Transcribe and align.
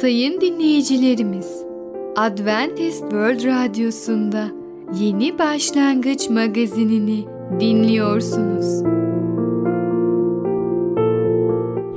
Sayın 0.00 0.40
dinleyicilerimiz, 0.40 1.64
Adventist 2.16 3.00
World 3.00 3.44
Radyosu'nda 3.44 4.48
Yeni 5.00 5.38
Başlangıç 5.38 6.30
magazinini 6.30 7.24
dinliyorsunuz. 7.60 8.82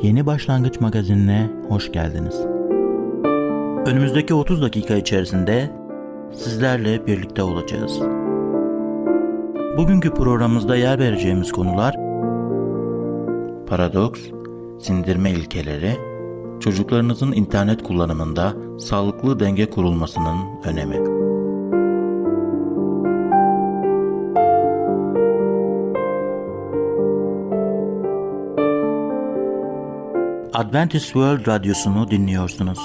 Yeni 0.02 0.26
Başlangıç 0.26 0.80
magazinine 0.80 1.50
hoş 1.70 1.92
geldiniz. 1.92 2.36
Önümüzdeki 3.86 4.34
30 4.34 4.62
dakika 4.62 4.96
içerisinde 4.96 5.70
sizlerle 6.34 7.08
birlikte 7.08 7.44
olacağız. 7.44 8.00
Bugünkü 9.78 10.14
programımızda 10.14 10.76
yer 10.76 11.00
vereceğimiz 11.00 11.52
konular 11.52 11.96
paradoks, 13.68 14.22
sindirme 14.80 15.32
ilkeleri, 15.32 16.13
çocuklarınızın 16.64 17.32
internet 17.32 17.84
kullanımında 17.84 18.54
sağlıklı 18.80 19.40
denge 19.40 19.70
kurulmasının 19.70 20.38
önemi. 20.64 21.24
Adventist 30.54 31.06
World 31.06 31.48
Radyosu'nu 31.48 32.12
dinliyorsunuz. 32.12 32.80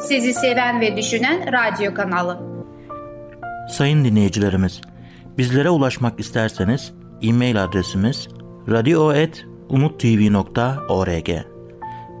Sizi 0.00 0.34
seven 0.34 0.80
ve 0.80 0.96
düşünen 0.96 1.52
radyo 1.52 1.94
kanalı. 1.94 2.40
Sayın 3.70 4.04
dinleyicilerimiz, 4.04 4.80
bizlere 5.38 5.70
ulaşmak 5.70 6.20
isterseniz 6.20 6.92
e-mail 7.22 7.64
adresimiz 7.64 8.28
radio.umutv.org 8.68 11.55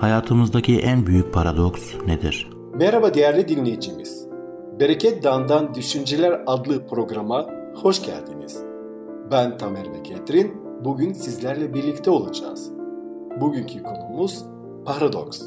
Hayatımızdaki 0.00 0.78
en 0.78 1.06
büyük 1.06 1.32
paradoks 1.32 1.94
nedir? 2.06 2.50
Merhaba 2.74 3.14
değerli 3.14 3.48
dinleyicimiz. 3.48 4.26
Bereket 4.80 5.24
Dağı'ndan 5.24 5.74
Düşünceler 5.74 6.42
adlı 6.46 6.86
programa 6.86 7.46
hoş 7.74 8.02
geldiniz. 8.02 8.62
Ben 9.30 9.58
Tamer 9.58 9.92
ve 9.92 10.02
Ketrin. 10.02 10.52
Bugün 10.84 11.12
sizlerle 11.12 11.74
birlikte 11.74 12.10
olacağız. 12.10 12.72
Bugünkü 13.40 13.82
konumuz 13.82 14.44
paradoks. 14.84 15.42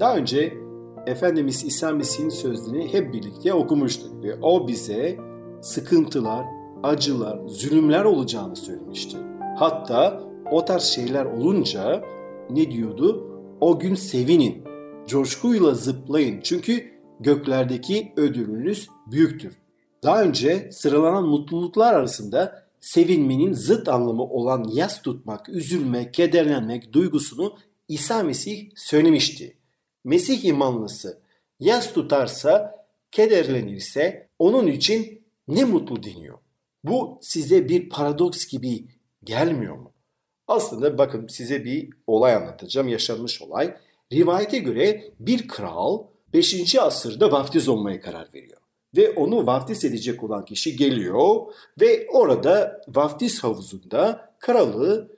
Daha 0.00 0.16
önce 0.16 0.54
Efendimiz 1.06 1.64
İsa 1.64 1.92
Mesih'in 1.92 2.28
sözlerini 2.28 2.92
hep 2.92 3.12
birlikte 3.12 3.54
okumuştuk 3.54 4.24
ve 4.24 4.34
o 4.42 4.68
bize 4.68 5.16
sıkıntılar, 5.60 6.44
acılar, 6.82 7.38
zulümler 7.46 8.04
olacağını 8.04 8.56
söylemişti. 8.56 9.16
Hatta 9.58 10.20
o 10.50 10.64
tarz 10.64 10.82
şeyler 10.82 11.24
olunca 11.24 12.02
ne 12.50 12.70
diyordu? 12.70 13.35
O 13.60 13.78
gün 13.78 13.94
sevinin, 13.94 14.64
coşkuyla 15.06 15.74
zıplayın 15.74 16.40
çünkü 16.40 16.92
göklerdeki 17.20 18.12
ödülünüz 18.16 18.88
büyüktür. 19.06 19.56
Daha 20.02 20.22
önce 20.22 20.68
sıralanan 20.72 21.28
mutluluklar 21.28 21.94
arasında 21.94 22.66
sevinmenin 22.80 23.52
zıt 23.52 23.88
anlamı 23.88 24.22
olan 24.22 24.64
yas 24.72 25.02
tutmak, 25.02 25.48
üzülmek, 25.48 26.14
kederlenmek 26.14 26.92
duygusunu 26.92 27.56
İsa 27.88 28.22
Mesih 28.22 28.70
söylemişti. 28.74 29.56
Mesih 30.04 30.44
imanlısı 30.44 31.18
yas 31.60 31.92
tutarsa, 31.92 32.84
kederlenirse 33.10 34.28
onun 34.38 34.66
için 34.66 35.22
ne 35.48 35.64
mutlu 35.64 36.02
deniyor. 36.02 36.38
Bu 36.84 37.18
size 37.22 37.68
bir 37.68 37.88
paradoks 37.88 38.46
gibi 38.46 38.84
gelmiyor 39.24 39.76
mu? 39.76 39.92
Aslında 40.48 40.98
bakın 40.98 41.26
size 41.26 41.64
bir 41.64 41.88
olay 42.06 42.34
anlatacağım, 42.34 42.88
yaşanmış 42.88 43.42
olay. 43.42 43.76
Rivayete 44.12 44.58
göre 44.58 45.12
bir 45.20 45.48
kral 45.48 46.04
5. 46.32 46.76
asırda 46.78 47.32
vaftiz 47.32 47.68
olmaya 47.68 48.00
karar 48.00 48.28
veriyor. 48.34 48.60
Ve 48.96 49.10
onu 49.10 49.46
vaftiz 49.46 49.84
edecek 49.84 50.22
olan 50.22 50.44
kişi 50.44 50.76
geliyor 50.76 51.36
ve 51.80 52.06
orada 52.12 52.80
vaftiz 52.88 53.44
havuzunda 53.44 54.30
kralı 54.38 55.16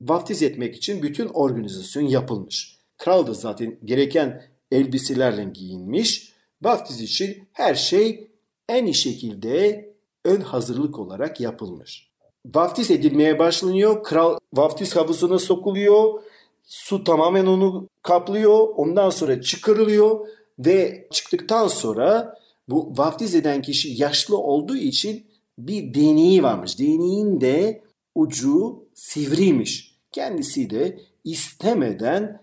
vaftiz 0.00 0.42
etmek 0.42 0.76
için 0.76 1.02
bütün 1.02 1.26
organizasyon 1.26 2.02
yapılmış. 2.02 2.76
Kral 2.96 3.26
da 3.26 3.34
zaten 3.34 3.78
gereken 3.84 4.44
elbiselerle 4.72 5.44
giyinmiş. 5.44 6.32
Vaftiz 6.62 7.00
için 7.00 7.48
her 7.52 7.74
şey 7.74 8.30
en 8.68 8.84
iyi 8.84 8.94
şekilde 8.94 9.90
ön 10.24 10.40
hazırlık 10.40 10.98
olarak 10.98 11.40
yapılmış. 11.40 12.09
Vaftiz 12.46 12.90
edilmeye 12.90 13.38
başlanıyor. 13.38 14.02
Kral 14.02 14.38
vaftiz 14.52 14.96
havuzuna 14.96 15.38
sokuluyor. 15.38 16.22
Su 16.64 17.04
tamamen 17.04 17.46
onu 17.46 17.88
kaplıyor. 18.02 18.68
Ondan 18.76 19.10
sonra 19.10 19.42
çıkarılıyor 19.42 20.28
ve 20.58 21.08
çıktıktan 21.10 21.68
sonra 21.68 22.38
bu 22.68 22.92
vaftiz 22.96 23.34
eden 23.34 23.62
kişi 23.62 24.02
yaşlı 24.02 24.38
olduğu 24.38 24.76
için 24.76 25.26
bir 25.58 25.94
değneği 25.94 26.42
varmış. 26.42 26.78
Değneğin 26.78 27.40
de 27.40 27.82
ucu 28.14 28.84
sivriymiş. 28.94 29.96
Kendisi 30.12 30.70
de 30.70 31.00
istemeden 31.24 32.42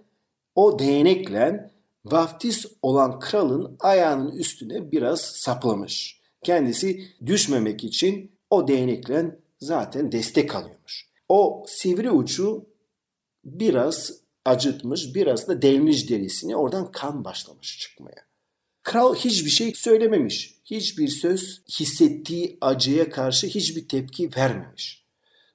o 0.55 0.79
değnekle 0.79 1.71
vaftiz 2.05 2.65
olan 2.81 3.19
kralın 3.19 3.77
ayağının 3.79 4.31
üstüne 4.31 4.91
biraz 4.91 5.21
saplamış. 5.21 6.21
Kendisi 6.43 7.01
düşmemek 7.25 7.83
için 7.83 8.31
o 8.49 8.67
değnekle 8.67 9.39
zaten 9.59 10.11
destek 10.11 10.55
alıyormuş. 10.55 11.07
O 11.29 11.65
sivri 11.67 12.11
ucu 12.11 12.65
biraz 13.45 14.11
acıtmış, 14.45 15.15
biraz 15.15 15.47
da 15.47 15.61
delmiş 15.61 16.09
derisini 16.09 16.55
oradan 16.55 16.91
kan 16.91 17.25
başlamış 17.25 17.79
çıkmaya. 17.79 18.27
Kral 18.83 19.15
hiçbir 19.15 19.49
şey 19.49 19.73
söylememiş. 19.73 20.53
Hiçbir 20.65 21.07
söz 21.07 21.61
hissettiği 21.79 22.57
acıya 22.61 23.09
karşı 23.09 23.47
hiçbir 23.47 23.87
tepki 23.87 24.29
vermemiş. 24.37 25.03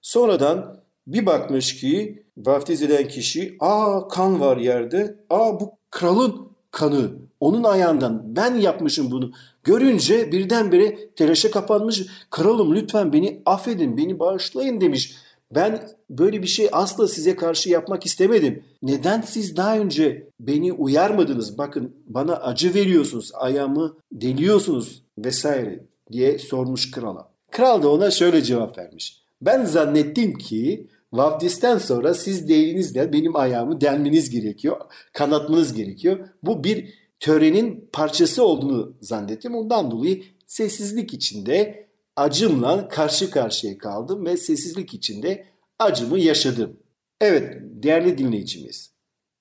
Sonradan 0.02 0.82
bir 1.06 1.26
bakmış 1.26 1.80
ki 1.80 2.22
vaftiz 2.36 2.82
eden 2.82 3.08
kişi 3.08 3.56
aa 3.60 4.08
kan 4.08 4.40
var 4.40 4.56
yerde. 4.56 5.16
Aa 5.30 5.60
bu 5.60 5.78
kralın 5.90 6.51
kanı. 6.72 7.10
Onun 7.41 7.65
ayağından 7.65 8.22
ben 8.37 8.55
yapmışım 8.55 9.10
bunu. 9.10 9.33
Görünce 9.65 10.33
birdenbire 10.33 11.10
telaşa 11.16 11.50
kapanmış. 11.50 12.03
Kralım 12.31 12.75
lütfen 12.75 13.12
beni 13.12 13.43
affedin, 13.47 13.97
beni 13.97 14.19
bağışlayın 14.19 14.81
demiş. 14.81 15.16
Ben 15.55 15.88
böyle 16.11 16.43
bir 16.43 16.47
şey 16.47 16.69
asla 16.72 17.09
size 17.09 17.37
karşı 17.37 17.71
yapmak 17.71 18.06
istemedim. 18.06 18.65
Neden 18.82 19.21
siz 19.21 19.56
daha 19.56 19.78
önce 19.78 20.28
beni 20.41 20.72
uyarmadınız? 20.72 21.59
Bakın 21.59 21.97
bana 22.06 22.37
acı 22.37 22.75
veriyorsunuz, 22.75 23.31
ayağımı 23.34 23.97
deliyorsunuz 24.12 25.03
vesaire 25.19 25.84
diye 26.12 26.38
sormuş 26.38 26.91
krala. 26.91 27.28
Kral 27.50 27.82
da 27.82 27.88
ona 27.93 28.11
şöyle 28.11 28.43
cevap 28.43 28.78
vermiş. 28.78 29.22
Ben 29.43 29.65
zannettim 29.65 30.38
ki 30.38 30.87
Vaftisten 31.12 31.78
sonra 31.78 32.15
siz 32.15 32.49
değerinizle 32.49 33.12
benim 33.12 33.37
ayağımı 33.37 33.81
delmeniz 33.81 34.31
gerekiyor, 34.31 34.81
kanatmanız 35.12 35.75
gerekiyor. 35.75 36.28
Bu 36.43 36.65
bir 36.65 36.95
törenin 37.21 37.89
parçası 37.93 38.45
olduğunu 38.45 38.97
zannettim. 39.00 39.55
Ondan 39.55 39.91
dolayı 39.91 40.25
sessizlik 40.47 41.14
içinde 41.14 41.88
acımla 42.17 42.88
karşı 42.88 43.31
karşıya 43.31 43.79
kaldım 43.79 44.26
ve 44.26 44.37
sessizlik 44.37 44.94
içinde 44.94 45.47
acımı 45.79 46.19
yaşadım. 46.19 46.76
Evet 47.20 47.58
değerli 47.62 48.19
dinleyicimiz, 48.19 48.93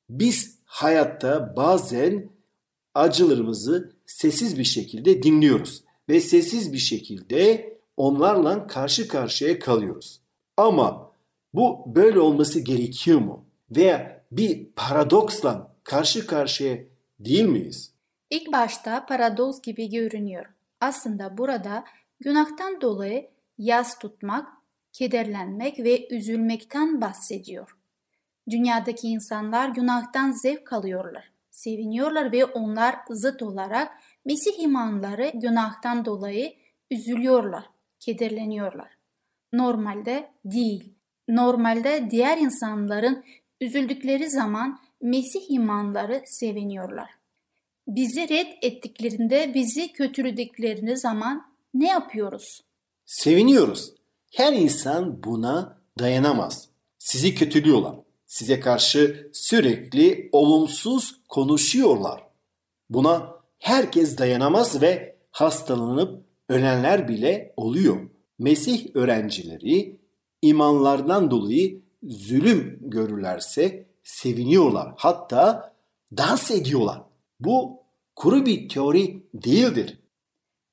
biz 0.09 0.59
hayatta 0.65 1.53
bazen 1.55 2.29
acılarımızı 2.95 3.91
sessiz 4.05 4.57
bir 4.57 4.63
şekilde 4.63 5.23
dinliyoruz 5.23 5.83
ve 6.09 6.21
sessiz 6.21 6.73
bir 6.73 6.77
şekilde 6.77 7.71
onlarla 7.97 8.67
karşı 8.67 9.07
karşıya 9.07 9.59
kalıyoruz. 9.59 10.21
Ama 10.57 11.10
bu 11.53 11.83
böyle 11.95 12.19
olması 12.19 12.59
gerekiyor 12.59 13.19
mu? 13.19 13.45
Veya 13.71 14.23
bir 14.31 14.65
paradoksla 14.75 15.75
karşı 15.83 16.27
karşıya 16.27 16.77
değil 17.19 17.45
miyiz? 17.45 17.93
İlk 18.29 18.51
başta 18.51 19.05
paradoks 19.05 19.61
gibi 19.61 19.89
görünüyor. 19.89 20.45
Aslında 20.79 21.37
burada 21.37 21.83
günahtan 22.19 22.81
dolayı 22.81 23.29
yas 23.57 23.99
tutmak, 23.99 24.47
kederlenmek 24.93 25.79
ve 25.79 26.07
üzülmekten 26.15 27.01
bahsediyor. 27.01 27.77
Dünyadaki 28.49 29.07
insanlar 29.07 29.69
günahtan 29.69 30.31
zevk 30.31 30.73
alıyorlar. 30.73 31.31
seviniyorlar 31.51 32.31
ve 32.31 32.45
onlar 32.45 32.95
zıt 33.09 33.41
olarak 33.41 33.91
Mesih 34.25 34.59
imanları 34.59 35.31
günahtan 35.33 36.05
dolayı 36.05 36.53
üzülüyorlar, 36.91 37.63
kederleniyorlar. 37.99 38.89
Normalde 39.53 40.31
değil. 40.45 40.93
Normalde 41.27 42.07
diğer 42.11 42.37
insanların 42.37 43.23
üzüldükleri 43.61 44.29
zaman 44.29 44.79
Mesih 45.01 45.49
imanları 45.49 46.21
seviniyorlar. 46.25 47.09
Bizi 47.87 48.29
red 48.29 48.47
ettiklerinde, 48.61 49.51
bizi 49.53 49.93
kötülediklerini 49.93 50.97
zaman 50.97 51.45
ne 51.73 51.87
yapıyoruz? 51.87 52.61
Seviniyoruz. 53.05 53.93
Her 54.35 54.53
insan 54.53 55.23
buna 55.23 55.77
dayanamaz. 55.99 56.69
Sizi 56.99 57.35
kötülüyorlar. 57.35 57.95
Size 58.25 58.59
karşı 58.59 59.29
sürekli 59.33 60.29
olumsuz 60.31 61.21
konuşuyorlar. 61.29 62.23
Buna 62.89 63.35
herkes 63.59 64.17
dayanamaz 64.17 64.81
ve 64.81 65.15
hastalanıp 65.31 66.25
ölenler 66.49 67.07
bile 67.07 67.53
oluyor. 67.57 68.09
Mesih 68.39 68.95
öğrencileri 68.95 70.00
imanlardan 70.41 71.31
dolayı 71.31 71.81
zulüm 72.03 72.79
görürlerse 72.81 73.85
seviniyorlar. 74.03 74.93
Hatta 74.97 75.73
dans 76.17 76.51
ediyorlar. 76.51 77.01
Bu 77.39 77.83
kuru 78.15 78.45
bir 78.45 78.69
teori 78.69 79.23
değildir. 79.33 79.97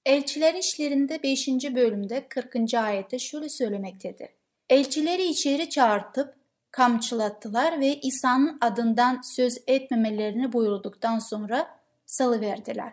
Elçiler 0.06 0.54
işlerinde 0.54 1.22
5. 1.22 1.48
bölümde 1.48 2.28
40. 2.28 2.74
ayette 2.74 3.18
şöyle 3.18 3.48
söylemektedir. 3.48 4.28
Elçileri 4.70 5.24
içeri 5.24 5.70
çağırtıp 5.70 6.34
kamçılattılar 6.70 7.80
ve 7.80 8.00
İsa'nın 8.00 8.58
adından 8.60 9.20
söz 9.36 9.58
etmemelerini 9.66 10.52
buyurduktan 10.52 11.18
sonra 11.18 11.78
salıverdiler. 12.06 12.92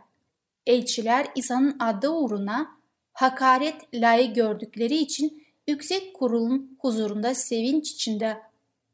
Elçiler 0.66 1.28
İsa'nın 1.36 1.80
adı 1.80 2.10
uğruna 2.10 2.68
hakaret 3.14 3.76
layık 3.94 4.36
gördükleri 4.36 4.96
için 4.96 5.45
yüksek 5.68 6.14
kurulun 6.14 6.78
huzurunda 6.80 7.36
sevinç 7.36 7.92
içinde 7.92 8.38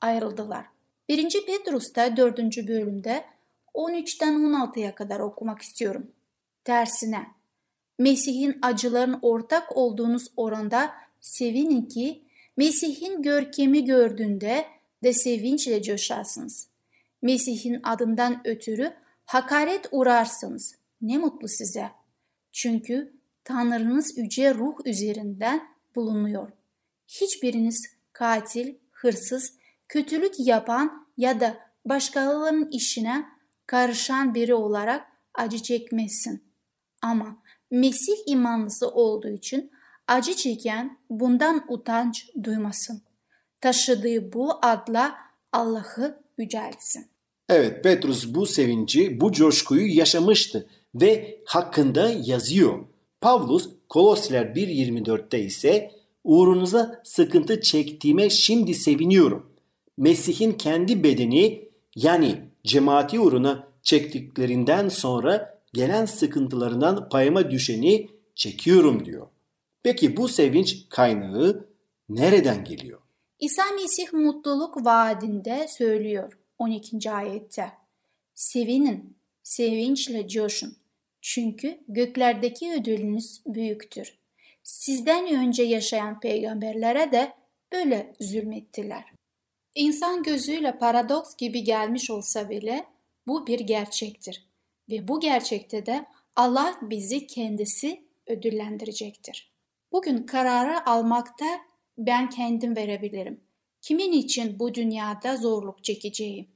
ayrıldılar. 0.01 0.65
1. 1.09 1.45
Petrus'ta 1.45 2.17
4. 2.17 2.67
bölümde 2.67 3.25
13'ten 3.73 4.33
16'ya 4.33 4.95
kadar 4.95 5.19
okumak 5.19 5.61
istiyorum. 5.61 6.11
Tersine 6.63 7.27
Mesih'in 7.99 8.59
acıların 8.61 9.19
ortak 9.21 9.77
olduğunuz 9.77 10.27
oranda 10.37 10.91
sevinin 11.21 11.85
ki 11.85 12.21
Mesih'in 12.57 13.21
görkemi 13.21 13.85
gördüğünde 13.85 14.65
de 15.03 15.13
sevinçle 15.13 15.83
coşarsınız. 15.83 16.67
Mesih'in 17.21 17.79
adından 17.83 18.41
ötürü 18.45 18.93
hakaret 19.25 19.87
uğrarsınız. 19.91 20.75
Ne 21.01 21.17
mutlu 21.17 21.47
size. 21.47 21.89
Çünkü 22.51 23.13
Tanrınız 23.43 24.17
yüce 24.17 24.55
ruh 24.55 24.75
üzerinden 24.85 25.67
bulunuyor. 25.95 26.51
Hiçbiriniz 27.11 27.85
katil, 28.13 28.75
hırsız, 28.91 29.53
kötülük 29.87 30.33
yapan 30.39 31.07
ya 31.17 31.39
da 31.39 31.57
başkalarının 31.85 32.69
işine 32.71 33.25
karışan 33.65 34.35
biri 34.35 34.53
olarak 34.53 35.07
acı 35.33 35.57
çekmesin. 35.57 36.43
Ama 37.01 37.37
Mesih 37.71 38.13
imanlısı 38.25 38.89
olduğu 38.89 39.29
için 39.29 39.71
acı 40.07 40.35
çeken 40.35 40.97
bundan 41.09 41.65
utanç 41.69 42.29
duymasın. 42.43 43.01
Taşıdığı 43.61 44.33
bu 44.33 44.59
adla 44.61 45.15
Allah'ı 45.51 46.23
yüceltsin. 46.37 47.07
Evet 47.49 47.83
Petrus 47.83 48.33
bu 48.33 48.45
sevinci, 48.45 49.21
bu 49.21 49.31
coşkuyu 49.31 49.97
yaşamıştı 49.97 50.69
ve 50.95 51.39
hakkında 51.45 52.11
yazıyor. 52.23 52.85
Pavlus 53.21 53.69
Kolosler 53.89 54.45
1.24'te 54.45 55.39
ise 55.39 56.00
uğrunuza 56.23 57.01
sıkıntı 57.03 57.61
çektiğime 57.61 58.29
şimdi 58.29 58.73
seviniyorum. 58.73 59.51
Mesih'in 59.97 60.51
kendi 60.51 61.03
bedeni 61.03 61.69
yani 61.95 62.35
cemaati 62.63 63.19
uğruna 63.19 63.67
çektiklerinden 63.83 64.89
sonra 64.89 65.61
gelen 65.73 66.05
sıkıntılarından 66.05 67.09
payıma 67.09 67.51
düşeni 67.51 68.09
çekiyorum 68.35 69.05
diyor. 69.05 69.27
Peki 69.83 70.17
bu 70.17 70.27
sevinç 70.27 70.89
kaynağı 70.89 71.67
nereden 72.09 72.63
geliyor? 72.63 72.99
İsa 73.39 73.63
Mesih 73.75 74.13
mutluluk 74.13 74.85
vaadinde 74.85 75.65
söylüyor 75.77 76.39
12. 76.57 77.11
ayette. 77.11 77.71
Sevinin, 78.33 79.17
sevinçle 79.43 80.27
coşun. 80.27 80.75
Çünkü 81.21 81.79
göklerdeki 81.87 82.71
ödülünüz 82.71 83.41
büyüktür. 83.45 84.20
Sizden 84.63 85.35
önce 85.35 85.63
yaşayan 85.63 86.19
peygamberlere 86.19 87.11
de 87.11 87.33
böyle 87.71 88.13
zulmettiler. 88.19 89.05
İnsan 89.75 90.23
gözüyle 90.23 90.77
paradoks 90.77 91.35
gibi 91.35 91.63
gelmiş 91.63 92.09
olsa 92.09 92.49
bile 92.49 92.85
bu 93.27 93.47
bir 93.47 93.59
gerçektir. 93.59 94.47
Ve 94.89 95.07
bu 95.07 95.19
gerçekte 95.19 95.85
de 95.85 96.05
Allah 96.35 96.79
bizi 96.81 97.27
kendisi 97.27 98.01
ödüllendirecektir. 98.27 99.51
Bugün 99.91 100.23
kararı 100.23 100.89
almakta 100.89 101.45
ben 101.97 102.29
kendim 102.29 102.75
verebilirim. 102.75 103.43
Kimin 103.81 104.11
için 104.11 104.59
bu 104.59 104.73
dünyada 104.73 105.37
zorluk 105.37 105.83
çekeceğim? 105.83 106.47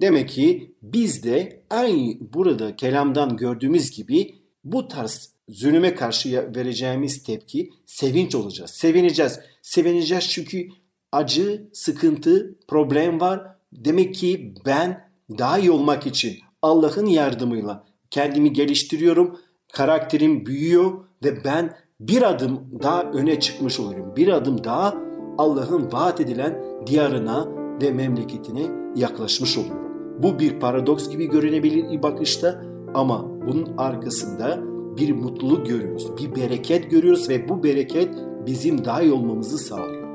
Demek 0.00 0.28
ki 0.28 0.76
biz 0.82 1.24
de 1.24 1.62
aynı 1.70 2.32
burada 2.34 2.76
kelamdan 2.76 3.36
gördüğümüz 3.36 3.90
gibi 3.90 4.34
bu 4.64 4.88
tarz 4.88 5.37
zulüme 5.48 5.94
karşı 5.94 6.50
vereceğimiz 6.56 7.22
tepki 7.22 7.70
sevinç 7.86 8.34
olacağız. 8.34 8.70
Sevineceğiz. 8.70 9.40
Sevineceğiz 9.62 10.28
çünkü 10.28 10.68
acı, 11.12 11.68
sıkıntı, 11.72 12.54
problem 12.68 13.20
var. 13.20 13.46
Demek 13.72 14.14
ki 14.14 14.54
ben 14.66 15.10
daha 15.38 15.58
iyi 15.58 15.70
olmak 15.70 16.06
için 16.06 16.38
Allah'ın 16.62 17.06
yardımıyla 17.06 17.84
kendimi 18.10 18.52
geliştiriyorum. 18.52 19.40
Karakterim 19.72 20.46
büyüyor 20.46 21.04
ve 21.24 21.44
ben 21.44 21.76
bir 22.00 22.22
adım 22.22 22.80
daha 22.82 23.02
öne 23.02 23.40
çıkmış 23.40 23.80
oluyorum. 23.80 24.16
Bir 24.16 24.28
adım 24.28 24.64
daha 24.64 24.94
Allah'ın 25.38 25.92
vaat 25.92 26.20
edilen 26.20 26.62
diyarına 26.86 27.48
ve 27.82 27.90
memleketine 27.92 28.66
yaklaşmış 28.96 29.58
oluyorum. 29.58 29.88
Bu 30.22 30.38
bir 30.38 30.60
paradoks 30.60 31.08
gibi 31.08 31.26
görünebilir 31.26 31.84
ilk 31.90 32.02
bakışta 32.02 32.62
ama 32.94 33.46
bunun 33.46 33.76
arkasında 33.78 34.77
bir 34.98 35.12
mutluluk 35.12 35.66
görüyoruz, 35.66 36.08
bir 36.18 36.42
bereket 36.42 36.90
görüyoruz 36.90 37.28
ve 37.28 37.48
bu 37.48 37.62
bereket 37.62 38.08
bizim 38.46 38.84
daha 38.84 39.02
iyi 39.02 39.12
olmamızı 39.12 39.58
sağlıyor. 39.58 40.08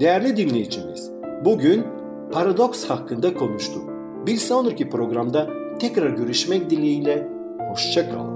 Değerli 0.00 0.36
dinleyicimiz, 0.36 1.10
bugün 1.44 1.84
paradoks 2.32 2.84
hakkında 2.84 3.34
konuştuk. 3.34 3.82
Bir 4.26 4.36
sonraki 4.36 4.90
programda 4.90 5.50
tekrar 5.78 6.10
görüşmek 6.10 6.70
dileğiyle, 6.70 7.28
hoşçakalın. 7.70 8.34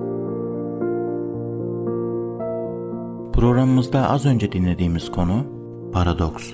Programımızda 3.33 4.11
az 4.11 4.27
önce 4.27 4.53
dinlediğimiz 4.53 5.11
konu 5.11 5.45
paradoks. 5.93 6.51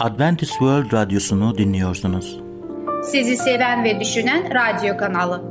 Adventist 0.00 0.52
World 0.52 0.92
Radyosu'nu 0.92 1.58
dinliyorsunuz. 1.58 2.40
Sizi 3.04 3.36
seven 3.36 3.84
ve 3.84 4.00
düşünen 4.00 4.42
radyo 4.54 4.96
kanalı. 4.96 5.42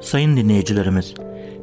Sayın 0.00 0.36
dinleyicilerimiz, 0.36 1.14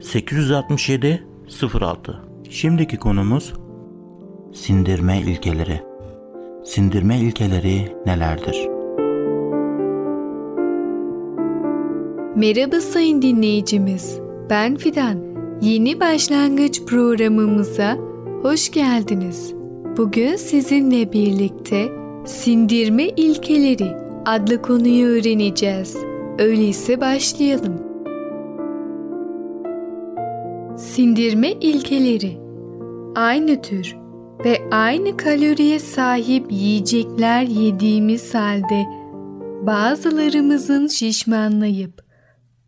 867 0.00 1.26
06 1.80 2.22
Şimdiki 2.50 2.96
konumuz 2.96 3.52
sindirme 4.54 5.20
ilkeleri. 5.20 5.80
Sindirme 6.64 7.18
ilkeleri 7.18 7.92
nelerdir? 8.06 8.68
Merhaba 12.36 12.80
sayın 12.80 13.22
dinleyicimiz. 13.22 14.18
Ben 14.50 14.76
Fidan. 14.76 15.18
Yeni 15.62 16.00
başlangıç 16.00 16.82
programımıza 16.84 17.98
hoş 18.42 18.70
geldiniz. 18.70 19.54
Bugün 19.96 20.36
sizinle 20.36 21.12
birlikte 21.12 21.88
sindirme 22.24 23.04
ilkeleri 23.04 23.96
adlı 24.26 24.62
konuyu 24.62 25.06
öğreneceğiz. 25.06 25.96
Öyleyse 26.38 27.00
başlayalım. 27.00 27.95
Sindirme 30.78 31.52
ilkeleri 31.52 32.38
Aynı 33.14 33.62
tür 33.62 33.96
ve 34.44 34.68
aynı 34.70 35.16
kaloriye 35.16 35.78
sahip 35.78 36.52
yiyecekler 36.52 37.42
yediğimiz 37.42 38.34
halde 38.34 38.86
bazılarımızın 39.66 40.86
şişmanlayıp 40.86 42.04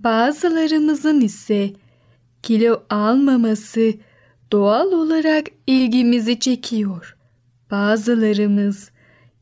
bazılarımızın 0.01 1.21
ise 1.21 1.73
kilo 2.43 2.83
almaması 2.91 3.93
doğal 4.53 4.93
olarak 4.93 5.47
ilgimizi 5.67 6.41
çekiyor. 6.41 7.17
Bazılarımız 7.71 8.91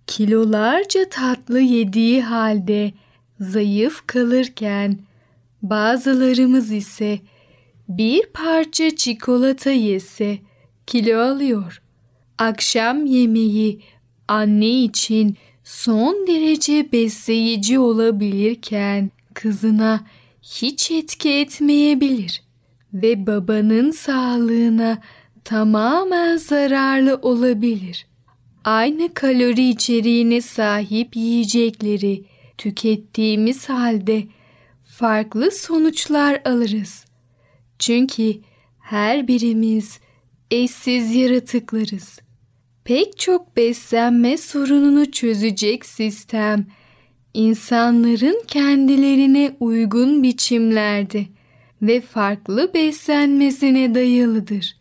kilolarca 0.06 1.08
tatlı 1.08 1.60
yediği 1.60 2.22
halde 2.22 2.92
zayıf 3.40 4.06
kalırken 4.06 4.98
bazılarımız 5.62 6.72
ise 6.72 7.18
bir 7.88 8.26
parça 8.26 8.96
çikolata 8.96 9.70
yese 9.70 10.38
kilo 10.86 11.20
alıyor. 11.20 11.82
Akşam 12.38 13.06
yemeği 13.06 13.80
anne 14.28 14.82
için 14.82 15.36
son 15.64 16.26
derece 16.26 16.92
besleyici 16.92 17.78
olabilirken 17.78 19.10
kızına 19.34 20.04
hiç 20.42 20.90
etki 20.90 21.30
etmeyebilir 21.30 22.42
ve 22.94 23.26
babanın 23.26 23.90
sağlığına 23.90 24.98
tamamen 25.44 26.36
zararlı 26.36 27.16
olabilir. 27.22 28.06
Aynı 28.64 29.14
kalori 29.14 29.68
içeriğine 29.68 30.40
sahip 30.40 31.16
yiyecekleri 31.16 32.24
tükettiğimiz 32.58 33.68
halde 33.68 34.24
farklı 34.84 35.50
sonuçlar 35.50 36.42
alırız. 36.44 37.04
Çünkü 37.78 38.40
her 38.80 39.28
birimiz 39.28 40.00
eşsiz 40.50 41.14
yaratıklarız. 41.14 42.18
Pek 42.84 43.18
çok 43.18 43.56
beslenme 43.56 44.36
sorununu 44.36 45.10
çözecek 45.10 45.86
sistem 45.86 46.66
insanların 47.34 48.42
kendilerine 48.46 49.56
uygun 49.60 50.22
biçimlerde 50.22 51.26
ve 51.82 52.00
farklı 52.00 52.74
beslenmesine 52.74 53.94
dayalıdır. 53.94 54.76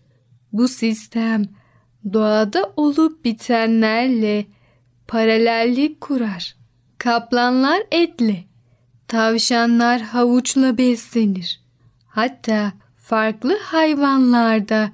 Bu 0.54 0.68
sistem 0.68 1.44
doğada 2.14 2.74
olup 2.78 3.26
bitenlerle 3.26 4.46
paralellik 5.08 6.02
kurar. 6.02 6.56
Kaplanlar 6.98 7.84
etle, 7.92 8.44
tavşanlar 9.08 10.02
havuçla 10.02 10.78
beslenir. 10.78 11.62
Hatta 12.08 12.74
farklı 13.06 13.58
hayvanlarda 13.62 14.92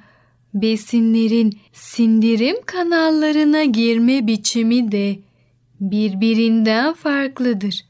besinlerin 0.53 1.59
sindirim 1.73 2.55
kanallarına 2.65 3.63
girme 3.63 4.27
biçimi 4.27 4.91
de 4.91 5.19
birbirinden 5.79 6.93
farklıdır. 6.93 7.85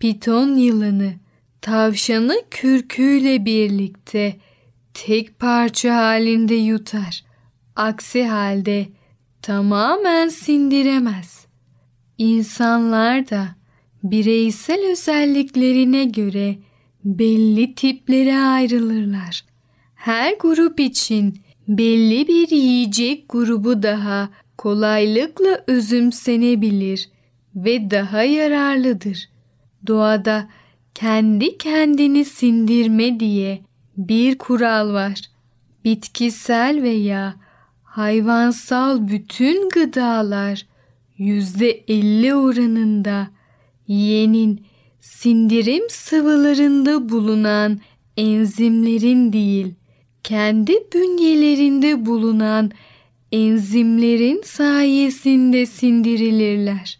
Piton 0.00 0.54
yılanı 0.54 1.12
tavşanı 1.60 2.42
kürküyle 2.50 3.44
birlikte 3.44 4.36
tek 4.94 5.38
parça 5.38 5.96
halinde 5.96 6.54
yutar. 6.54 7.24
Aksi 7.76 8.24
halde 8.24 8.88
tamamen 9.42 10.28
sindiremez. 10.28 11.46
İnsanlar 12.18 13.30
da 13.30 13.48
bireysel 14.02 14.90
özelliklerine 14.92 16.04
göre 16.04 16.58
belli 17.04 17.74
tiplere 17.74 18.38
ayrılırlar. 18.38 19.49
Her 20.00 20.34
grup 20.40 20.80
için 20.80 21.40
belli 21.68 22.28
bir 22.28 22.48
yiyecek 22.50 23.24
grubu 23.28 23.82
daha 23.82 24.28
kolaylıkla 24.58 25.64
özümsenebilir 25.66 27.08
ve 27.54 27.90
daha 27.90 28.22
yararlıdır. 28.22 29.28
Doğada 29.86 30.48
kendi 30.94 31.58
kendini 31.58 32.24
sindirme 32.24 33.20
diye 33.20 33.60
bir 33.96 34.38
kural 34.38 34.92
var. 34.92 35.20
Bitkisel 35.84 36.82
veya 36.82 37.34
hayvansal 37.82 39.08
bütün 39.08 39.68
gıdalar 39.68 40.66
yüzde 41.18 41.70
elli 41.70 42.34
oranında 42.34 43.30
yenin 43.88 44.66
sindirim 45.00 45.84
sıvılarında 45.90 47.08
bulunan 47.08 47.80
enzimlerin 48.16 49.32
değil, 49.32 49.74
kendi 50.24 50.72
bünyelerinde 50.94 52.06
bulunan 52.06 52.70
enzimlerin 53.32 54.42
sayesinde 54.44 55.66
sindirilirler. 55.66 56.98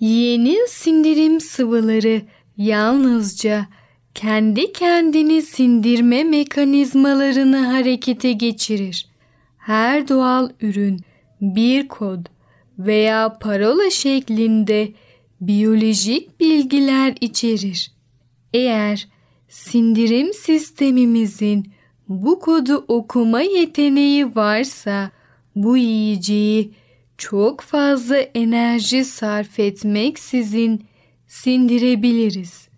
Yeğenin 0.00 0.66
sindirim 0.68 1.40
sıvıları 1.40 2.22
yalnızca 2.56 3.66
kendi 4.14 4.72
kendini 4.72 5.42
sindirme 5.42 6.24
mekanizmalarını 6.24 7.66
harekete 7.66 8.32
geçirir. 8.32 9.06
Her 9.58 10.08
doğal 10.08 10.50
ürün 10.60 11.00
bir 11.40 11.88
kod 11.88 12.26
veya 12.78 13.38
parola 13.40 13.90
şeklinde 13.90 14.92
biyolojik 15.40 16.40
bilgiler 16.40 17.14
içerir. 17.20 17.92
Eğer 18.52 19.08
sindirim 19.48 20.32
sistemimizin 20.34 21.73
bu 22.08 22.38
kodu 22.38 22.84
okuma 22.88 23.40
yeteneği 23.40 24.36
varsa 24.36 25.10
bu 25.56 25.76
yiyeceği 25.76 26.70
çok 27.18 27.60
fazla 27.60 28.16
enerji 28.16 29.04
sarf 29.04 29.58
etmeksizin 29.58 30.84
sindirebiliriz. 31.26 32.68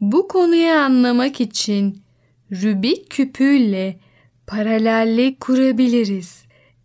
Bu 0.00 0.28
konuyu 0.28 0.70
anlamak 0.70 1.40
için 1.40 2.02
Rubik 2.52 3.10
küpüyle 3.10 3.98
paralellik 4.46 5.40
kurabiliriz. 5.40 6.44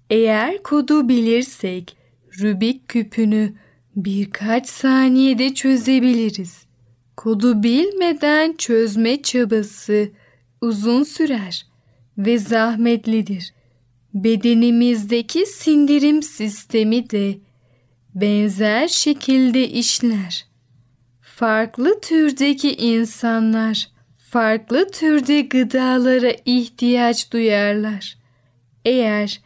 Eğer 0.09 0.63
kodu 0.63 1.09
bilirsek 1.09 1.97
Rubik 2.41 2.87
küpünü 2.87 3.53
birkaç 3.95 4.67
saniyede 4.67 5.53
çözebiliriz. 5.53 6.65
Kodu 7.17 7.63
bilmeden 7.63 8.53
çözme 8.57 9.21
çabası 9.21 10.09
uzun 10.61 11.03
sürer 11.03 11.65
ve 12.17 12.37
zahmetlidir. 12.37 13.53
Bedenimizdeki 14.13 15.45
sindirim 15.45 16.23
sistemi 16.23 17.09
de 17.09 17.37
benzer 18.15 18.87
şekilde 18.87 19.69
işler. 19.69 20.45
Farklı 21.21 22.01
türdeki 22.01 22.75
insanlar 22.75 23.89
farklı 24.17 24.91
türde 24.91 25.41
gıdalara 25.41 26.31
ihtiyaç 26.45 27.33
duyarlar. 27.33 28.17
Eğer 28.85 29.41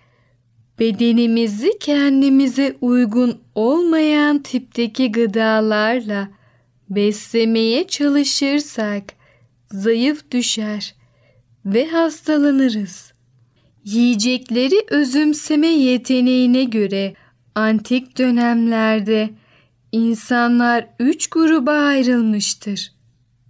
bedenimizi 0.80 1.72
kendimize 1.80 2.75
uygun 2.82 3.41
olmayan 3.56 4.44
tipteki 4.44 5.12
gıdalarla 5.12 6.30
beslemeye 6.89 7.88
çalışırsak 7.88 9.03
zayıf 9.72 10.32
düşer 10.32 11.00
ve 11.65 11.88
hastalanırız. 11.88 13.13
Yiyecekleri 13.84 14.86
özümseme 14.89 15.68
yeteneğine 15.68 16.63
göre 16.63 17.13
antik 17.56 18.18
dönemlerde 18.18 19.30
insanlar 19.91 20.88
üç 21.00 21.27
gruba 21.30 21.72
ayrılmıştır. 21.72 22.91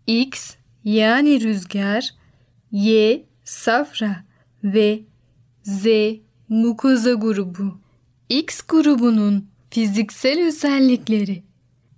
X 0.08 0.56
yani 0.84 1.42
rüzgar, 1.42 2.10
Y 2.72 3.26
safra 3.44 4.24
ve 4.64 5.00
Z 5.64 5.86
mukoza 6.50 7.14
grubu. 7.14 7.80
X 8.30 8.62
grubunun 8.62 9.50
fiziksel 9.70 10.48
özellikleri 10.48 11.44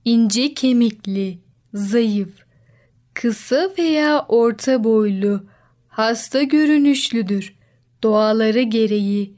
ince 0.05 0.53
kemikli, 0.53 1.39
zayıf, 1.73 2.43
kısa 3.13 3.69
veya 3.77 4.25
orta 4.27 4.83
boylu, 4.83 5.45
hasta 5.93 6.43
görünüşlüdür. 6.43 7.55
Doğaları 8.03 8.61
gereği 8.61 9.33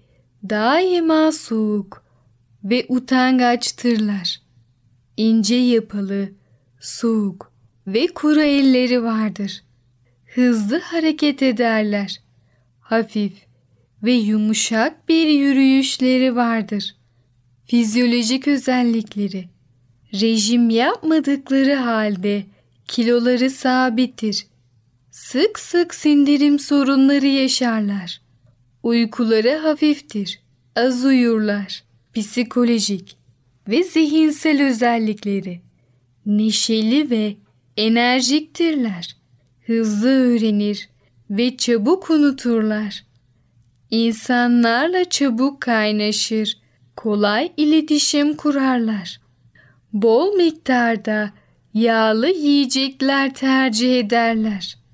daima 0.49 1.31
soğuk 1.31 2.03
ve 2.63 2.85
utangaçtırlar. 2.89 4.41
İnce 5.17 5.55
yapılı, 5.55 6.29
soğuk 6.79 7.51
ve 7.87 8.07
kuru 8.07 8.41
elleri 8.41 9.03
vardır. 9.03 9.63
Hızlı 10.25 10.79
hareket 10.79 11.43
ederler. 11.43 12.21
Hafif 12.79 13.33
ve 14.03 14.11
yumuşak 14.13 15.09
bir 15.09 15.27
yürüyüşleri 15.27 16.35
vardır. 16.35 16.95
Fizyolojik 17.65 18.47
özellikleri 18.47 19.49
rejim 20.13 20.69
yapmadıkları 20.69 21.73
halde 21.73 22.45
kiloları 22.87 23.49
sabittir. 23.49 24.47
Sık 25.15 25.59
sık 25.59 25.95
sindirim 25.95 26.59
sorunları 26.59 27.25
yaşarlar. 27.27 28.21
Uykuları 28.83 29.57
hafiftir, 29.57 30.39
az 30.75 31.05
uyurlar. 31.05 31.83
Psikolojik 32.13 33.17
ve 33.67 33.83
zihinsel 33.83 34.67
özellikleri 34.67 35.61
neşeli 36.25 37.09
ve 37.09 37.35
enerjiktirler. 37.77 39.15
Hızlı 39.65 40.09
öğrenir 40.09 40.89
ve 41.29 41.57
çabuk 41.57 42.09
unuturlar. 42.09 43.05
İnsanlarla 43.91 45.09
çabuk 45.09 45.61
kaynaşır, 45.61 46.57
kolay 46.95 47.51
iletişim 47.57 48.35
kurarlar. 48.35 49.21
Bol 49.93 50.35
miktarda 50.35 51.31
yağlı 51.73 52.29
yiyecekler 52.29 53.33
tercih 53.33 53.99
ederler. 53.99 54.84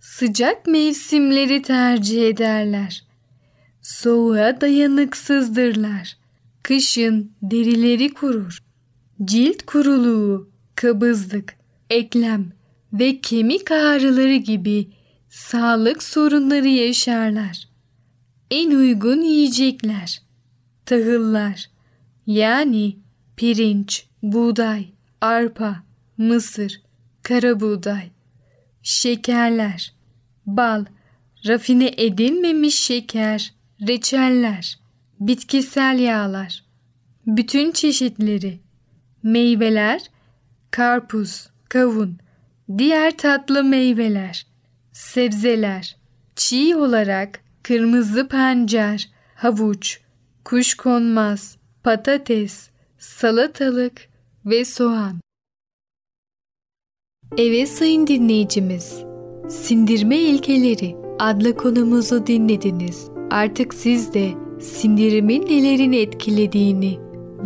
Sıcak 0.00 0.66
mevsimleri 0.66 1.62
tercih 1.62 2.28
ederler. 2.28 3.04
Soğuğa 3.82 4.60
dayanıksızdırlar. 4.60 6.16
Kışın 6.62 7.32
derileri 7.42 8.14
kurur. 8.14 8.58
Cilt 9.24 9.62
kuruluğu, 9.66 10.50
kabızlık, 10.74 11.56
eklem 11.90 12.52
ve 12.92 13.20
kemik 13.20 13.70
ağrıları 13.70 14.36
gibi 14.36 14.88
sağlık 15.30 16.02
sorunları 16.02 16.68
yaşarlar. 16.68 17.68
En 18.50 18.70
uygun 18.70 19.22
yiyecekler, 19.22 20.22
tahıllar 20.86 21.70
yani 22.26 22.96
pirinç, 23.36 24.06
buğday, 24.22 24.88
arpa, 25.20 25.82
mısır, 26.18 26.82
kara 27.22 27.60
buğday, 27.60 28.10
şekerler, 28.82 29.92
bal, 30.46 30.84
rafine 31.46 31.94
edilmemiş 31.96 32.78
şeker, 32.78 33.54
reçeller, 33.88 34.78
bitkisel 35.20 35.98
yağlar, 35.98 36.64
bütün 37.26 37.72
çeşitleri, 37.72 38.60
meyveler, 39.22 40.10
karpuz, 40.70 41.50
kavun, 41.68 42.18
diğer 42.78 43.16
tatlı 43.16 43.64
meyveler, 43.64 44.46
sebzeler, 44.92 45.96
çiğ 46.36 46.76
olarak 46.76 47.40
kırmızı 47.62 48.28
pancar, 48.28 49.08
havuç, 49.34 50.00
kuşkonmaz, 50.44 51.56
patates, 51.82 52.70
salatalık 52.98 54.08
ve 54.46 54.64
soğan. 54.64 55.20
Evet 57.38 57.68
sayın 57.68 58.06
dinleyicimiz, 58.06 59.04
sindirme 59.48 60.16
ilkeleri 60.16 60.96
adlı 61.18 61.56
konumuzu 61.56 62.26
dinlediniz. 62.26 63.08
Artık 63.30 63.74
siz 63.74 64.14
de 64.14 64.28
sindirimin 64.60 65.46
nelerini 65.46 65.96
etkilediğini 65.96 66.98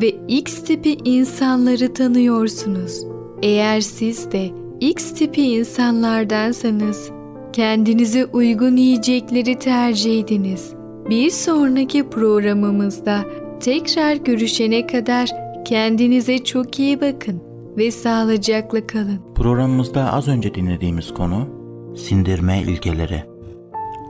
ve 0.03 0.09
X 0.29 0.65
tipi 0.65 0.99
insanları 1.05 1.95
tanıyorsunuz. 1.95 3.01
Eğer 3.43 3.81
siz 3.81 4.33
de 4.33 4.51
X 4.81 5.15
tipi 5.15 5.43
insanlardansanız 5.43 7.11
kendinize 7.53 8.27
uygun 8.27 8.77
yiyecekleri 8.77 9.59
tercih 9.59 10.21
ediniz. 10.21 10.73
Bir 11.11 11.31
sonraki 11.31 12.11
programımızda 12.11 13.25
tekrar 13.61 14.17
görüşene 14.17 14.87
kadar 14.87 15.31
kendinize 15.65 16.39
çok 16.39 16.79
iyi 16.79 17.01
bakın 17.01 17.54
ve 17.77 17.91
sağlıcakla 17.91 18.87
kalın. 18.87 19.21
Programımızda 19.35 20.13
az 20.13 20.29
önce 20.29 20.55
dinlediğimiz 20.55 21.15
konu 21.15 21.49
sindirme 21.97 22.63
ilkeleri. 22.63 23.25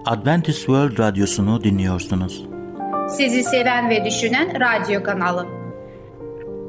Adventist 0.06 0.58
World 0.58 0.98
Radyosu'nu 0.98 1.64
dinliyorsunuz. 1.64 2.46
Sizi 3.08 3.42
seven 3.42 3.90
ve 3.90 4.04
düşünen 4.04 4.60
radyo 4.60 5.02
kanalı. 5.02 5.46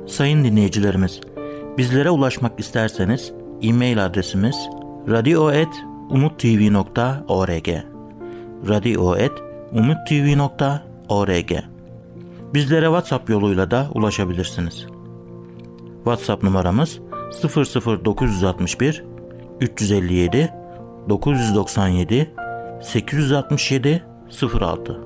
Sayın 0.07 0.43
dinleyicilerimiz, 0.43 1.21
bizlere 1.77 2.09
ulaşmak 2.09 2.59
isterseniz 2.59 3.33
e-mail 3.61 4.05
adresimiz 4.05 4.55
radio.umutv.org 5.09 7.69
radio.umutv.org 8.67 11.51
Bizlere 12.53 12.85
WhatsApp 12.85 13.29
yoluyla 13.29 13.71
da 13.71 13.87
ulaşabilirsiniz. 13.93 14.87
WhatsApp 16.05 16.43
numaramız 16.43 16.99
00961 18.05 19.03
357 19.61 20.53
997 21.09 22.31
867 22.81 24.03
06 24.61 25.01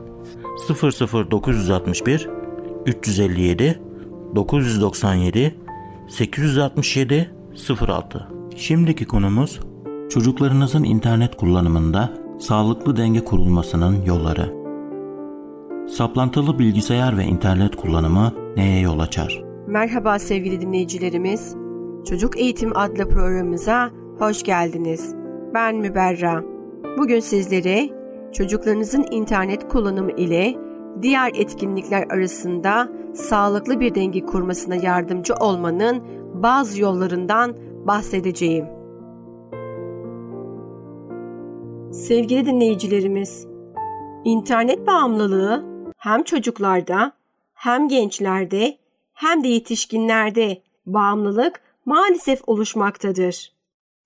00961 1.31 2.29
357 2.85 3.81
997 4.35 5.55
867 6.09 7.31
06 7.87 8.27
Şimdiki 8.55 9.05
konumuz 9.05 9.59
çocuklarınızın 10.09 10.83
internet 10.83 11.37
kullanımında 11.37 12.13
sağlıklı 12.39 12.97
denge 12.97 13.23
kurulmasının 13.23 14.05
yolları. 14.05 14.53
Saplantılı 15.89 16.59
bilgisayar 16.59 17.17
ve 17.17 17.23
internet 17.23 17.75
kullanımı 17.75 18.33
neye 18.55 18.79
yol 18.79 18.99
açar? 18.99 19.48
Merhaba 19.69 20.19
sevgili 20.19 20.61
dinleyicilerimiz. 20.61 21.55
Çocuk 22.09 22.39
Eğitim 22.39 22.77
adlı 22.77 23.09
programımıza 23.09 23.91
hoş 24.19 24.43
geldiniz. 24.43 25.15
Ben 25.53 25.75
Müberra. 25.75 26.43
Bugün 26.97 27.19
sizlere 27.19 27.89
çocuklarınızın 28.33 29.05
internet 29.11 29.67
kullanımı 29.67 30.11
ile 30.11 30.55
diğer 31.01 31.31
etkinlikler 31.35 32.07
arasında 32.09 32.89
sağlıklı 33.13 33.79
bir 33.79 33.95
denge 33.95 34.25
kurmasına 34.25 34.75
yardımcı 34.75 35.33
olmanın 35.33 36.03
bazı 36.33 36.81
yollarından 36.81 37.57
bahsedeceğim. 37.87 38.65
Sevgili 41.91 42.45
dinleyicilerimiz, 42.45 43.47
internet 44.23 44.87
bağımlılığı 44.87 45.65
hem 45.97 46.23
çocuklarda 46.23 47.11
hem 47.53 47.87
gençlerde 47.87 48.77
hem 49.19 49.43
de 49.43 49.47
yetişkinlerde 49.47 50.61
bağımlılık 50.85 51.61
maalesef 51.85 52.41
oluşmaktadır. 52.47 53.53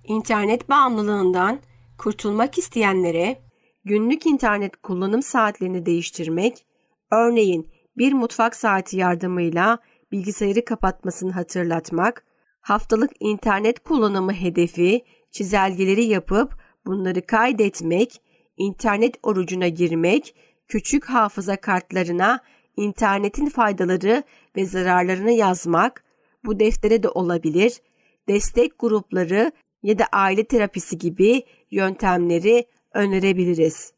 İnternet 0.03 0.69
bağımlılığından 0.69 1.59
kurtulmak 1.97 2.57
isteyenlere 2.57 3.41
günlük 3.85 4.25
internet 4.25 4.81
kullanım 4.81 5.23
saatlerini 5.23 5.85
değiştirmek, 5.85 6.65
örneğin 7.11 7.71
bir 7.97 8.13
mutfak 8.13 8.55
saati 8.55 8.97
yardımıyla 8.97 9.77
bilgisayarı 10.11 10.65
kapatmasını 10.65 11.31
hatırlatmak, 11.31 12.25
haftalık 12.61 13.11
internet 13.19 13.79
kullanımı 13.83 14.33
hedefi, 14.33 15.01
çizelgeleri 15.31 16.03
yapıp 16.03 16.53
bunları 16.85 17.25
kaydetmek, 17.25 18.21
internet 18.57 19.15
orucuna 19.23 19.67
girmek, 19.67 20.35
küçük 20.67 21.05
hafıza 21.05 21.55
kartlarına 21.55 22.39
internetin 22.77 23.45
faydaları 23.45 24.23
ve 24.55 24.65
zararlarını 24.65 25.31
yazmak, 25.31 26.03
bu 26.45 26.59
deftere 26.59 27.03
de 27.03 27.09
olabilir, 27.09 27.81
destek 28.27 28.79
grupları 28.79 29.51
ya 29.83 29.99
da 29.99 30.05
aile 30.11 30.43
terapisi 30.43 30.97
gibi 30.97 31.43
yöntemleri 31.71 32.65
önerebiliriz. 32.93 33.93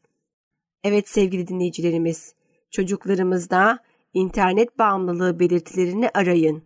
Evet 0.84 1.08
sevgili 1.08 1.48
dinleyicilerimiz, 1.48 2.34
çocuklarımızda 2.70 3.78
internet 4.14 4.78
bağımlılığı 4.78 5.40
belirtilerini 5.40 6.10
arayın. 6.14 6.62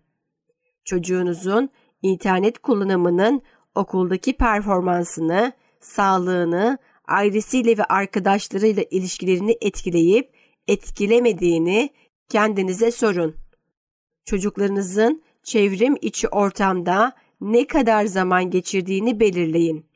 Çocuğunuzun 0.85 1.71
internet 2.03 2.59
kullanımının 2.59 3.43
okuldaki 3.75 4.37
performansını, 4.37 5.53
sağlığını, 5.81 6.79
ailesiyle 7.09 7.79
ve 7.79 7.85
arkadaşlarıyla 7.85 8.85
ilişkilerini 8.91 9.57
etkileyip 9.61 10.40
etkilemediğini 10.71 11.91
kendinize 12.29 12.91
sorun. 12.91 13.37
Çocuklarınızın 14.25 15.23
çevrim 15.43 15.97
içi 16.01 16.29
ortamda 16.29 17.13
ne 17.41 17.67
kadar 17.67 18.05
zaman 18.05 18.51
geçirdiğini 18.51 19.21
belirleyin 19.21 19.87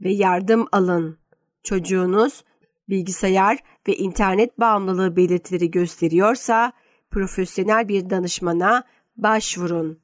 ve 0.00 0.12
yardım 0.12 0.66
alın. 0.72 1.18
Çocuğunuz 1.62 2.44
bilgisayar 2.88 3.58
ve 3.88 3.96
internet 3.96 4.60
bağımlılığı 4.60 5.16
belirtileri 5.16 5.70
gösteriyorsa 5.70 6.72
profesyonel 7.10 7.88
bir 7.88 8.10
danışmana 8.10 8.84
başvurun. 9.16 10.02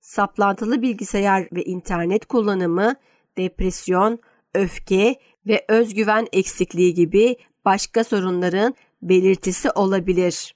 Saplantılı 0.00 0.82
bilgisayar 0.82 1.48
ve 1.52 1.64
internet 1.64 2.26
kullanımı 2.26 2.94
depresyon, 3.36 4.18
öfke 4.54 5.16
ve 5.46 5.64
özgüven 5.68 6.26
eksikliği 6.32 6.94
gibi 6.94 7.36
başka 7.64 8.04
sorunların 8.04 8.74
belirtisi 9.02 9.70
olabilir. 9.70 10.54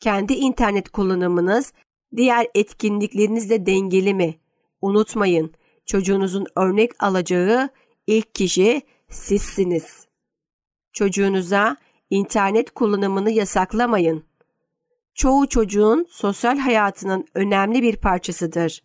Kendi 0.00 0.32
internet 0.32 0.88
kullanımınız 0.88 1.72
diğer 2.16 2.46
etkinliklerinizle 2.54 3.66
dengeli 3.66 4.14
mi? 4.14 4.34
Unutmayın, 4.80 5.54
çocuğunuzun 5.86 6.46
örnek 6.56 7.04
alacağı 7.04 7.68
ilk 8.06 8.34
kişi 8.34 8.82
sizsiniz. 9.08 10.06
Çocuğunuza 10.92 11.76
internet 12.10 12.70
kullanımını 12.70 13.30
yasaklamayın. 13.30 14.24
Çoğu 15.14 15.48
çocuğun 15.48 16.06
sosyal 16.10 16.58
hayatının 16.58 17.26
önemli 17.34 17.82
bir 17.82 17.96
parçasıdır. 17.96 18.82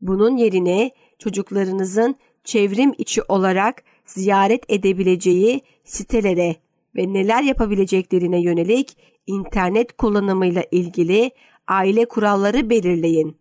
Bunun 0.00 0.36
yerine 0.36 0.90
çocuklarınızın 1.18 2.16
çevrim 2.44 2.92
içi 2.98 3.22
olarak 3.22 3.82
ziyaret 4.06 4.64
edebileceği 4.68 5.60
sitelere 5.84 6.56
ve 6.96 7.12
neler 7.12 7.42
yapabileceklerine 7.42 8.42
yönelik 8.42 8.96
internet 9.26 9.96
kullanımıyla 9.96 10.64
ilgili 10.70 11.30
aile 11.68 12.04
kuralları 12.04 12.70
belirleyin. 12.70 13.36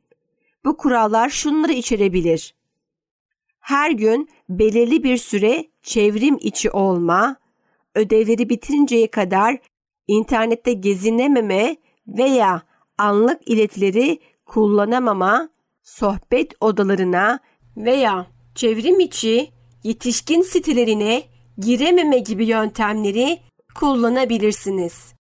Bu 0.65 0.77
kurallar 0.77 1.29
şunları 1.29 1.73
içerebilir. 1.73 2.55
Her 3.59 3.91
gün 3.91 4.29
belirli 4.49 5.03
bir 5.03 5.17
süre 5.17 5.65
çevrim 5.81 6.37
içi 6.41 6.71
olma, 6.71 7.35
ödevleri 7.95 8.49
bitirinceye 8.49 9.07
kadar 9.07 9.57
internette 10.07 10.73
gezinememe 10.73 11.77
veya 12.07 12.61
anlık 12.97 13.47
iletileri 13.49 14.19
kullanamama, 14.45 15.49
sohbet 15.83 16.53
odalarına 16.61 17.39
veya 17.77 18.27
çevrim 18.55 18.99
içi 18.99 19.49
yetişkin 19.83 20.41
sitelerine 20.41 21.23
girememe 21.57 22.19
gibi 22.19 22.45
yöntemleri 22.45 23.39
kullanabilirsiniz. 23.75 25.13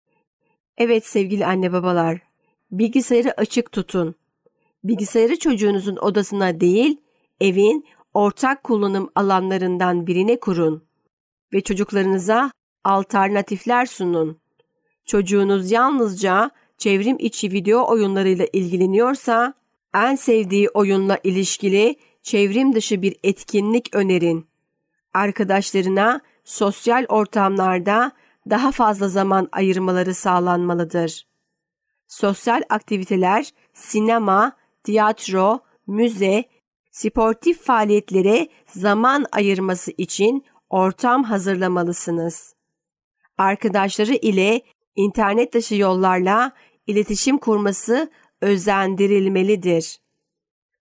Evet 0.78 1.06
sevgili 1.06 1.46
anne 1.46 1.72
babalar, 1.72 2.18
bilgisayarı 2.70 3.34
açık 3.36 3.72
tutun. 3.72 4.14
Bilgisayarı 4.84 5.38
çocuğunuzun 5.38 5.96
odasına 5.96 6.60
değil, 6.60 7.00
evin 7.40 7.86
ortak 8.14 8.64
kullanım 8.64 9.10
alanlarından 9.14 10.06
birine 10.06 10.40
kurun 10.40 10.84
ve 11.52 11.60
çocuklarınıza 11.60 12.50
alternatifler 12.84 13.86
sunun. 13.86 14.38
Çocuğunuz 15.04 15.70
yalnızca 15.70 16.50
çevrim 16.78 17.16
içi 17.18 17.52
video 17.52 17.90
oyunlarıyla 17.90 18.46
ilgileniyorsa, 18.52 19.54
en 19.94 20.14
sevdiği 20.14 20.68
oyunla 20.68 21.18
ilişkili 21.24 21.96
çevrim 22.22 22.74
dışı 22.74 23.02
bir 23.02 23.16
etkinlik 23.24 23.94
önerin. 23.94 24.49
Arkadaşlarına 25.14 26.20
sosyal 26.44 27.06
ortamlarda 27.08 28.12
daha 28.50 28.72
fazla 28.72 29.08
zaman 29.08 29.48
ayırmaları 29.52 30.14
sağlanmalıdır. 30.14 31.26
Sosyal 32.08 32.62
aktiviteler, 32.68 33.50
sinema, 33.72 34.52
tiyatro, 34.84 35.60
müze, 35.86 36.44
sportif 36.90 37.62
faaliyetlere 37.62 38.48
zaman 38.66 39.26
ayırması 39.32 39.92
için 39.98 40.44
ortam 40.70 41.24
hazırlamalısınız. 41.24 42.54
Arkadaşları 43.38 44.14
ile 44.14 44.62
internet 44.96 45.54
dışı 45.54 45.74
yollarla 45.74 46.52
iletişim 46.86 47.38
kurması 47.38 48.10
özendirilmelidir. 48.40 50.00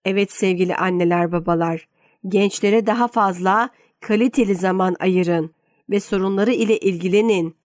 Evet 0.04 0.32
sevgili 0.32 0.76
anneler 0.76 1.32
babalar, 1.32 1.88
gençlere 2.28 2.86
daha 2.86 3.08
fazla 3.08 3.70
kaliteli 4.00 4.54
zaman 4.54 4.96
ayırın 5.00 5.54
ve 5.90 6.00
sorunları 6.00 6.52
ile 6.52 6.78
ilgilenin. 6.78 7.56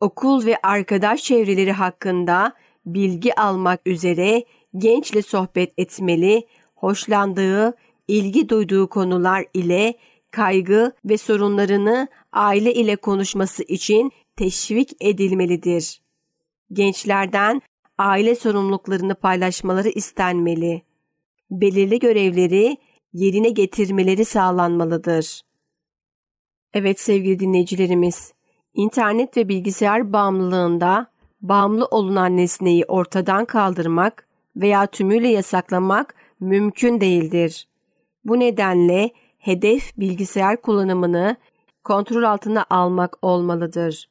Okul 0.00 0.46
ve 0.46 0.56
arkadaş 0.62 1.22
çevreleri 1.22 1.72
hakkında 1.72 2.52
bilgi 2.86 3.40
almak 3.40 3.80
üzere 3.86 4.44
gençle 4.76 5.22
sohbet 5.22 5.72
etmeli, 5.78 6.46
hoşlandığı, 6.74 7.74
ilgi 8.08 8.48
duyduğu 8.48 8.88
konular 8.88 9.44
ile 9.54 9.94
kaygı 10.30 10.92
ve 11.04 11.18
sorunlarını 11.18 12.08
aile 12.32 12.74
ile 12.74 12.96
konuşması 12.96 13.62
için 13.62 14.12
teşvik 14.36 14.92
edilmelidir. 15.00 16.00
Gençlerden 16.72 17.62
aile 17.98 18.34
sorumluluklarını 18.34 19.14
paylaşmaları 19.14 19.88
istenmeli. 19.88 20.82
Belirli 21.50 21.98
görevleri 21.98 22.76
yerine 23.12 23.48
getirmeleri 23.48 24.24
sağlanmalıdır. 24.24 25.45
Evet 26.78 27.00
sevgili 27.00 27.38
dinleyicilerimiz, 27.38 28.32
internet 28.74 29.36
ve 29.36 29.48
bilgisayar 29.48 30.12
bağımlılığında 30.12 31.06
bağımlı 31.40 31.84
olunan 31.84 32.36
nesneyi 32.36 32.84
ortadan 32.84 33.44
kaldırmak 33.44 34.28
veya 34.56 34.86
tümüyle 34.86 35.28
yasaklamak 35.28 36.14
mümkün 36.40 37.00
değildir. 37.00 37.68
Bu 38.24 38.40
nedenle 38.40 39.10
hedef 39.38 39.96
bilgisayar 39.98 40.62
kullanımını 40.62 41.36
kontrol 41.84 42.22
altına 42.22 42.66
almak 42.70 43.18
olmalıdır. 43.22 44.10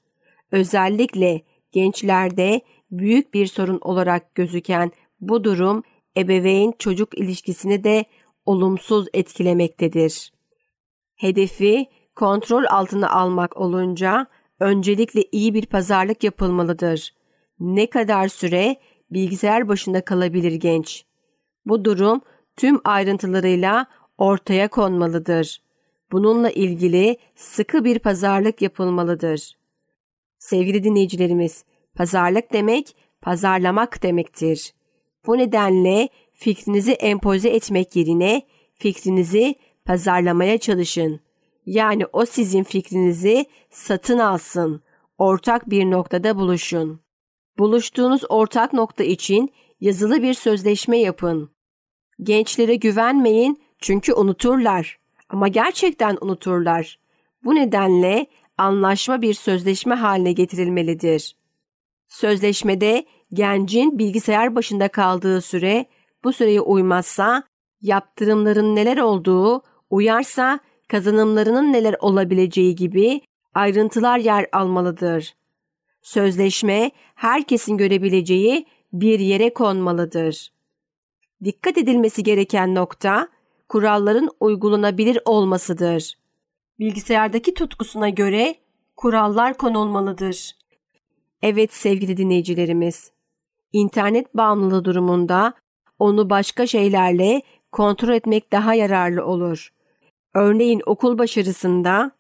Özellikle 0.51 1.41
gençlerde 1.71 2.62
büyük 2.91 3.34
bir 3.34 3.45
sorun 3.45 3.80
olarak 3.82 4.36
gözüken 4.36 4.91
bu 5.21 5.43
durum 5.43 5.84
ebeveyn 6.17 6.73
çocuk 6.80 7.17
ilişkisini 7.17 7.84
de 7.84 8.06
olumsuz 8.45 9.08
etkilemektedir. 9.13 10.34
Hedefi 11.15 11.88
kontrol 12.15 12.63
altına 12.69 13.10
almak 13.10 13.58
olunca 13.58 14.28
öncelikle 14.60 15.23
iyi 15.32 15.54
bir 15.54 15.65
pazarlık 15.65 16.23
yapılmalıdır. 16.23 17.13
Ne 17.60 17.89
kadar 17.89 18.28
süre 18.28 18.75
bilgisayar 19.12 19.67
başında 19.67 20.06
kalabilir 20.06 20.51
genç? 20.51 21.06
Bu 21.65 21.86
durum 21.86 22.21
tüm 22.58 22.82
ayrıntılarıyla 22.84 23.86
ortaya 24.17 24.67
konmalıdır. 24.67 25.62
Bununla 26.12 26.49
ilgili 26.49 27.17
sıkı 27.36 27.86
bir 27.86 27.99
pazarlık 27.99 28.62
yapılmalıdır. 28.62 29.58
Sevgili 30.38 30.84
dinleyicilerimiz, 30.84 31.63
pazarlık 31.95 32.54
demek 32.54 32.95
pazarlamak 33.21 34.04
demektir. 34.04 34.73
Bu 35.28 35.38
nedenle 35.38 36.10
fikrinizi 36.34 36.91
empoze 36.91 37.49
etmek 37.49 37.95
yerine 37.95 38.41
fikrinizi 38.73 39.56
pazarlamaya 39.86 40.58
çalışın. 40.58 41.25
Yani 41.65 42.06
o 42.13 42.25
sizin 42.25 42.63
fikrinizi 42.63 43.45
satın 43.69 44.19
alsın. 44.19 44.82
Ortak 45.17 45.69
bir 45.69 45.91
noktada 45.91 46.38
buluşun. 46.38 46.99
Buluştuğunuz 47.58 48.21
ortak 48.30 48.73
nokta 48.73 49.04
için 49.04 49.54
yazılı 49.80 50.21
bir 50.21 50.34
sözleşme 50.34 50.97
yapın. 50.97 51.49
Gençlere 52.23 52.75
güvenmeyin 52.75 53.62
çünkü 53.80 54.13
unuturlar. 54.13 54.99
Ama 55.30 55.47
gerçekten 55.47 56.17
unuturlar. 56.21 56.99
Bu 57.43 57.56
nedenle 57.56 58.28
anlaşma 58.58 59.21
bir 59.21 59.34
sözleşme 59.34 59.95
haline 59.95 60.32
getirilmelidir. 60.32 61.36
Sözleşmede 62.08 63.06
gencin 63.34 63.99
bilgisayar 63.99 64.56
başında 64.56 64.88
kaldığı 64.88 65.41
süre 65.41 65.86
bu 66.23 66.34
süreye 66.34 66.62
uymazsa 66.62 67.43
yaptırımların 67.82 68.75
neler 68.75 68.97
olduğu, 68.97 69.62
uyarsa 69.89 70.60
kazanımlarının 70.88 71.74
neler 71.74 71.95
olabileceği 72.00 72.76
gibi 72.76 73.21
ayrıntılar 73.54 74.17
yer 74.19 74.48
almalıdır. 74.52 75.36
Sözleşme 76.02 76.91
herkesin 77.15 77.78
görebileceği 77.78 78.65
bir 78.93 79.19
yere 79.19 79.54
konmalıdır. 79.54 80.52
Dikkat 81.43 81.78
edilmesi 81.78 82.24
gereken 82.24 82.76
nokta 82.76 83.28
kuralların 83.69 84.30
uygulanabilir 84.39 85.19
olmasıdır. 85.26 86.13
Bilgisayardaki 86.80 87.54
tutkusuna 87.54 88.10
göre 88.10 88.56
kurallar 88.95 89.58
konulmalıdır. 89.58 90.52
Evet 91.41 91.74
sevgili 91.74 92.17
dinleyicilerimiz, 92.17 93.12
internet 93.74 94.36
bağımlılığı 94.36 94.86
durumunda 94.86 95.54
onu 96.00 96.30
başka 96.30 96.67
şeylerle 96.67 97.41
kontrol 97.71 98.13
etmek 98.13 98.52
daha 98.52 98.74
yararlı 98.74 99.26
olur. 99.26 99.75
Örneğin 100.36 100.82
okul 100.86 101.17
başarısında 101.17 102.12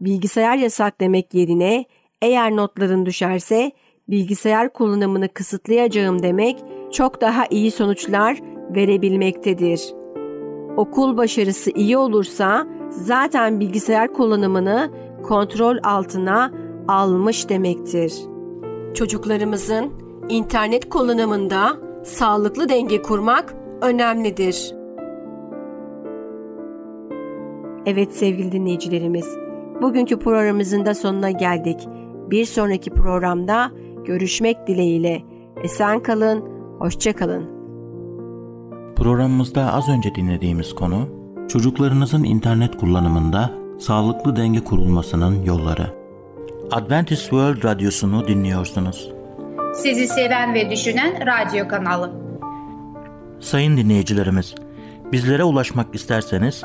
bilgisayar 0.00 0.56
yasak 0.56 1.00
demek 1.00 1.34
yerine 1.34 1.84
eğer 2.22 2.56
notların 2.56 3.06
düşerse 3.06 3.72
bilgisayar 4.08 4.72
kullanımını 4.72 5.28
kısıtlayacağım 5.28 6.22
demek 6.22 6.64
çok 6.92 7.20
daha 7.20 7.46
iyi 7.50 7.70
sonuçlar 7.70 8.38
verebilmektedir. 8.74 9.94
Okul 10.76 11.16
başarısı 11.16 11.70
iyi 11.70 11.98
olursa 11.98 12.66
zaten 12.90 13.60
bilgisayar 13.60 14.12
kullanımını 14.12 14.90
kontrol 15.22 15.76
altına 15.82 16.52
almış 16.88 17.48
demektir. 17.48 18.12
Çocuklarımızın 18.94 19.92
internet 20.28 20.88
kullanımında 20.88 21.76
sağlıklı 22.04 22.68
denge 22.68 23.02
kurmak 23.02 23.54
önemlidir. 23.82 24.77
Evet 27.90 28.16
sevgili 28.16 28.52
dinleyicilerimiz, 28.52 29.26
bugünkü 29.82 30.18
programımızın 30.18 30.86
da 30.86 30.94
sonuna 30.94 31.30
geldik. 31.30 31.88
Bir 32.30 32.44
sonraki 32.44 32.90
programda 32.90 33.70
görüşmek 34.04 34.66
dileğiyle. 34.66 35.22
Esen 35.64 36.02
kalın, 36.02 36.44
hoşça 36.78 37.16
kalın. 37.16 37.44
Programımızda 38.96 39.72
az 39.72 39.88
önce 39.88 40.14
dinlediğimiz 40.14 40.74
konu, 40.74 41.08
çocuklarınızın 41.48 42.24
internet 42.24 42.76
kullanımında 42.76 43.50
Sağlıklı 43.78 44.36
denge 44.36 44.60
kurulmasının 44.60 45.44
yolları. 45.44 45.94
Adventist 46.70 47.22
World 47.22 47.64
Radyosu'nu 47.64 48.28
dinliyorsunuz. 48.28 49.12
Sizi 49.74 50.06
seven 50.06 50.54
ve 50.54 50.70
düşünen 50.70 51.26
radyo 51.26 51.68
kanalı. 51.68 52.12
Sayın 53.40 53.76
dinleyicilerimiz, 53.76 54.54
bizlere 55.12 55.44
ulaşmak 55.44 55.94
isterseniz 55.94 56.64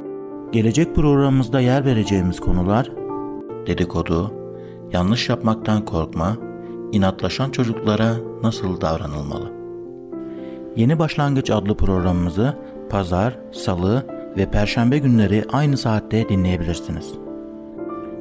Gelecek 0.51 0.95
programımızda 0.95 1.59
yer 1.61 1.85
vereceğimiz 1.85 2.39
konular 2.39 2.91
dedikodu, 3.67 4.33
yanlış 4.91 5.29
yapmaktan 5.29 5.85
korkma, 5.85 6.37
inatlaşan 6.91 7.49
çocuklara 7.49 8.15
nasıl 8.43 8.81
davranılmalı? 8.81 9.51
Yeni 10.75 10.99
Başlangıç 10.99 11.49
adlı 11.49 11.77
programımızı 11.77 12.57
pazar, 12.89 13.37
salı 13.51 14.05
ve 14.37 14.51
perşembe 14.51 14.97
günleri 14.97 15.43
aynı 15.51 15.77
saatte 15.77 16.29
dinleyebilirsiniz. 16.29 17.13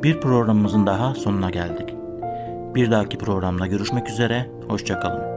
Bir 0.02 0.20
programımızın 0.20 0.86
daha 0.86 1.14
sonuna 1.14 1.50
geldik. 1.50 1.94
Bir 2.74 2.90
dahaki 2.90 3.18
programda 3.18 3.66
görüşmek 3.66 4.08
üzere, 4.08 4.50
hoşçakalın. 4.68 5.29